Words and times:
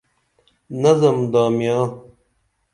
نظم 0.81 1.17
دامیاں 1.31 1.83